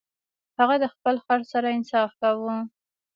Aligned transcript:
هغه 0.59 0.75
د 0.83 0.85
خپل 0.93 1.15
خر 1.25 1.41
سره 1.51 1.67
انصاف 1.77 2.11
کاوه. 2.21 2.55